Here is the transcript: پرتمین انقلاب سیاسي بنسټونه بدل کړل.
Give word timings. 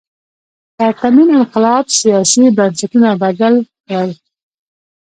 پرتمین 0.77 1.27
انقلاب 1.39 1.85
سیاسي 1.99 2.43
بنسټونه 2.57 3.09
بدل 3.21 3.53
کړل. 3.87 4.07